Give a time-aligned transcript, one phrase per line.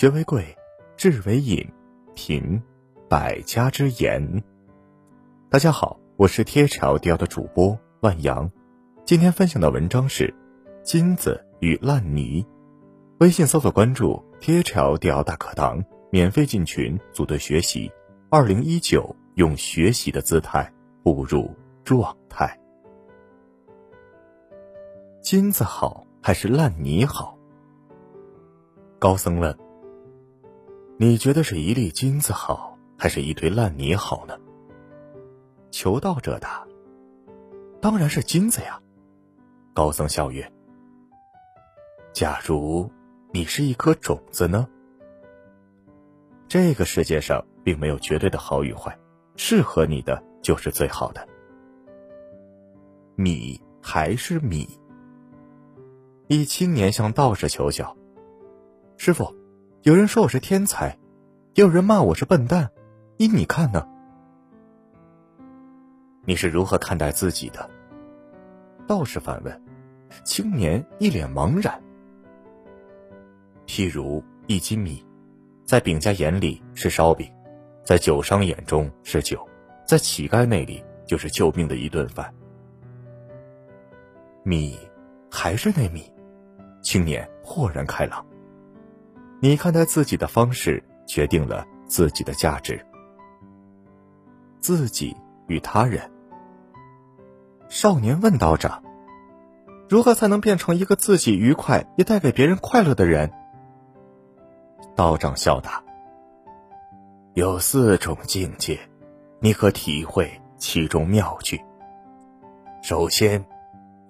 [0.00, 0.56] 学为贵，
[0.96, 1.62] 智为引，
[2.14, 2.62] 品
[3.06, 4.42] 百家之言。
[5.50, 8.50] 大家好，我是贴桥雕的主播万阳，
[9.04, 10.26] 今天分享的文章是
[10.82, 12.42] 《金子与烂泥》。
[13.18, 17.92] 微信搜索关注“贴桥雕大课堂”，免费进群组队学习。
[18.30, 20.72] 二零一九，用学习的姿态
[21.02, 21.54] 步入
[21.84, 22.58] 状态。
[25.20, 27.36] 金子好还是烂泥好？
[28.98, 29.54] 高僧问
[31.00, 34.36] ：“你觉得是一粒金子好，还是一堆烂泥好呢？”
[35.72, 36.68] 求道者答
[37.80, 38.78] ：“当然是金子呀。”
[39.72, 40.52] 高僧笑曰
[42.12, 42.92] ：“假如
[43.32, 44.68] 你是一颗种子呢？
[46.46, 48.98] 这个世界上……”并没有绝对的好与坏，
[49.36, 51.28] 适合你的就是最好的。
[53.16, 54.66] 米还是米。
[56.26, 57.94] 一青年向道士求教
[58.96, 59.36] ：“师傅，
[59.82, 60.98] 有人说我是天才，
[61.54, 62.70] 也有人骂我是笨蛋，
[63.16, 63.88] 依你看呢？
[66.26, 67.70] 你是如何看待自己的？”
[68.86, 69.62] 道士反问。
[70.22, 71.80] 青年一脸茫然。
[73.66, 75.02] 譬如一斤米，
[75.64, 77.32] 在饼家眼里是烧饼。
[77.82, 79.48] 在酒商眼中是酒，
[79.86, 82.30] 在乞丐那里就是救命的一顿饭。
[84.42, 84.78] 米
[85.30, 86.12] 还是那米，
[86.82, 88.22] 青年豁然开朗。
[89.42, 92.84] 你看待自己的方式，决定了自己的价值。
[94.58, 95.16] 自己
[95.46, 96.10] 与他人。
[97.70, 98.82] 少年问道长
[99.88, 103.32] ：“如何才能变成一个自己愉快也带给别人快乐的人？”
[104.94, 105.82] 道长笑答。
[107.32, 108.78] 有四种境界，
[109.38, 111.58] 你可体会其中妙趣。
[112.82, 113.42] 首先，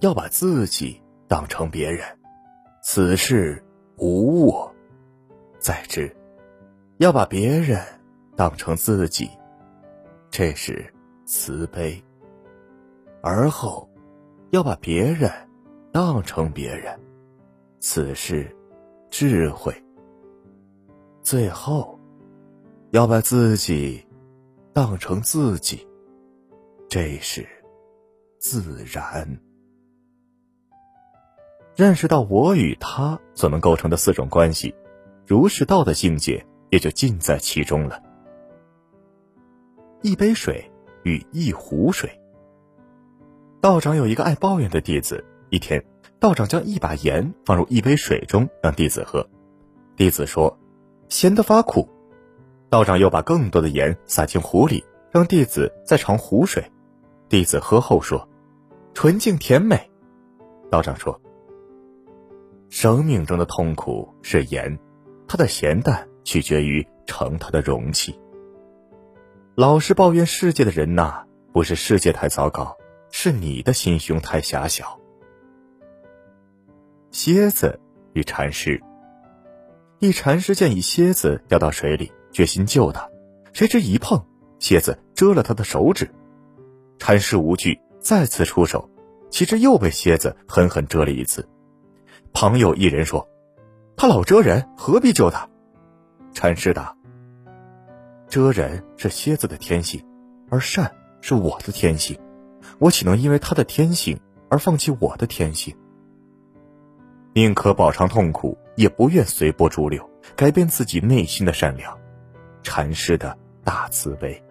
[0.00, 2.04] 要把自己当成别人，
[2.82, 3.62] 此事
[3.96, 4.69] 无我；
[5.60, 6.10] 再之，
[6.98, 7.80] 要把别人
[8.34, 9.30] 当成自己，
[10.30, 10.92] 这是
[11.24, 12.02] 慈悲；
[13.22, 13.88] 而后，
[14.50, 15.30] 要把别人
[15.92, 16.98] 当成别人，
[17.78, 18.56] 此事
[19.10, 19.72] 智慧；
[21.22, 21.96] 最后。
[22.92, 24.04] 要把自己
[24.72, 25.86] 当成自己，
[26.88, 27.46] 这是
[28.40, 29.38] 自然。
[31.76, 34.74] 认识到我与他所能构成的四种关系，
[35.30, 38.02] 儒释道的境界也就尽在其中了。
[40.02, 40.68] 一杯水
[41.04, 42.10] 与一壶水。
[43.60, 45.80] 道长有一个爱抱怨的弟子，一天，
[46.18, 49.24] 道长将一把盐放入一杯水中，让弟子喝。
[49.94, 50.58] 弟子说
[51.08, 51.88] ：“咸得发苦。”
[52.68, 56.64] 道长又把更多的盐撒进壶里，让弟子再尝湖水。
[57.28, 58.28] 弟子喝后说
[58.94, 59.88] ：“纯净甜美。”
[60.72, 61.20] 道长说
[62.68, 64.76] ：“生命中的痛苦是盐，
[65.30, 68.18] 它的咸淡取决于盛它的容器。
[69.54, 72.76] 老是抱怨世界的人呐，不是世界太糟糕，
[73.12, 74.98] 是你的心胸太狭小。”
[77.12, 77.78] 蝎子
[78.12, 78.82] 与禅师。
[80.00, 82.10] 一禅师见一蝎子掉到水里。
[82.32, 83.08] 决心救他，
[83.52, 84.24] 谁知一碰，
[84.58, 86.10] 蝎子蛰了他的手指。
[86.98, 88.90] 禅师无惧，再次出手，
[89.30, 91.48] 岂知又被蝎子狠狠蛰了一次。
[92.32, 93.28] 旁有一人说
[94.00, 95.46] ：“他老蛰人，何必救他？”
[96.32, 96.96] 禅师答
[98.30, 100.02] ：“蛰人是蝎子的天性，
[100.48, 100.90] 而善
[101.20, 102.18] 是我的天性，
[102.78, 104.18] 我岂能因为他的天性
[104.48, 105.76] 而放弃我的天性？
[107.34, 111.94] 宁可饱尝痛苦，也不愿随波逐流，改变自己内心的善良。”
[112.64, 114.42] 禅师的大慈悲，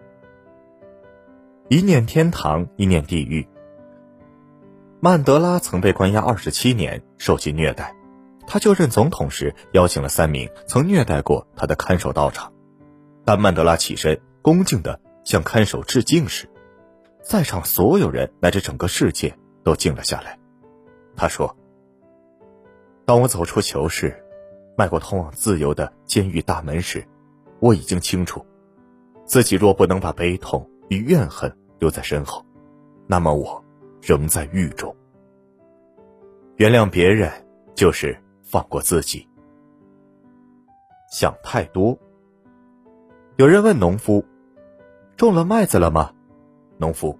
[1.66, 3.48] 一念天堂，一念地狱。
[5.00, 7.96] 曼德拉曾被关押二十七年，受尽虐待。
[8.52, 12.52] 他就任总统时，邀请了三名曾虐待过他的看守到场。
[13.24, 16.50] 当曼德拉起身，恭敬的向看守致敬时，
[17.22, 20.36] 在场所有人乃至整个世界都静了下来。
[21.14, 21.56] 他说
[23.06, 24.20] ：“当我走出囚室，
[24.76, 27.06] 迈过通往自由的监狱大门时。”
[27.60, 28.44] 我已经清楚，
[29.24, 32.44] 自己若不能把悲痛与怨恨留在身后，
[33.06, 33.64] 那么我
[34.02, 34.96] 仍在狱中。
[36.56, 37.30] 原谅别人，
[37.76, 38.18] 就是
[38.50, 39.28] 放过自己。
[41.10, 41.98] 想太多。
[43.36, 44.24] 有人问农夫
[45.16, 46.12] ：“种了麦子了吗？”
[46.78, 47.18] 农夫：“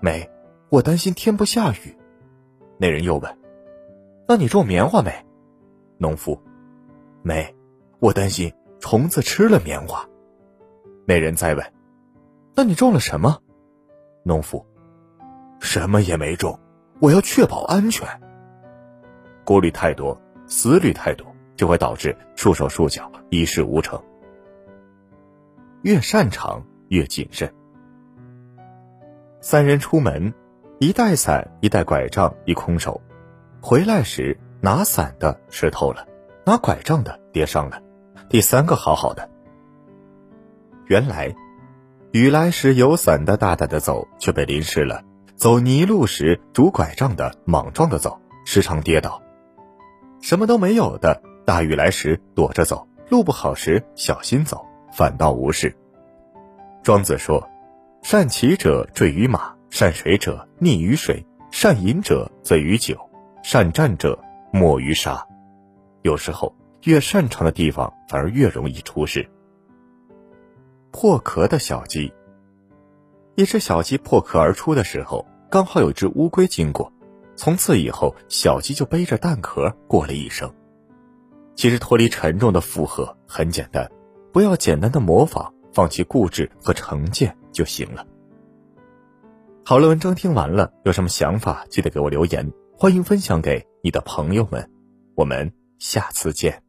[0.00, 0.28] 没，
[0.68, 1.96] 我担心天不下雨。”
[2.78, 3.38] 那人又问
[4.26, 5.12] ：“那你种棉花没？”
[5.98, 6.40] 农夫
[7.22, 7.54] ：“没，
[7.98, 10.08] 我担心。”虫子吃了棉花，
[11.06, 11.72] 那人再问
[12.56, 13.38] ：“那你种了什么？”
[14.24, 14.64] 农夫
[15.60, 16.58] ：“什么也没种，
[16.98, 18.08] 我要确保安全。”
[19.44, 20.18] 顾虑太多，
[20.50, 21.24] 思虑太多，
[21.54, 24.02] 就会导致束手束脚、一事无成。
[25.82, 27.50] 越擅长越谨慎。
[29.40, 30.34] 三人出门，
[30.80, 33.00] 一带伞，一带拐杖，一空手。
[33.62, 36.04] 回来时，拿伞的湿透了，
[36.44, 37.80] 拿拐杖的跌伤了，
[38.28, 39.30] 第三个好好的。
[40.86, 41.32] 原来，
[42.10, 45.00] 雨来时有伞的大胆的走，却被淋湿了；
[45.36, 49.22] 走泥路时拄拐杖的莽撞的走，时常跌倒。
[50.20, 55.74] 什么都没有的，大雨来时躲着走，路不好时小心走，反倒无事。
[56.82, 57.46] 庄子说。
[58.02, 62.98] 善骑者坠于马，善水者溺于水，善饮者醉于酒，
[63.42, 64.18] 善战者
[64.50, 65.22] 没于沙。
[66.00, 69.28] 有时候，越擅长的地方反而越容易出事。
[70.90, 72.10] 破壳的小鸡。
[73.34, 76.90] 一只小鸡破壳而出的时候，刚好有只乌龟经过，
[77.40, 80.54] 从此以后，小鸡就背着蛋壳过了一生。
[81.56, 83.90] 其实，脱离沉重的负荷很简单，
[84.30, 87.34] 不要简单的模仿，放弃固执和成见。
[87.50, 88.06] 就行了。
[89.64, 94.70] 好了，文章听完了，有什么想法记得给我留言，欢迎分享给你的朋友们。
[95.14, 96.62] 我们下次见。